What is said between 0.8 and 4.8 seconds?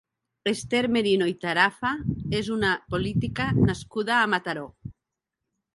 Merino i Tarafa és una política nascuda a Mataró.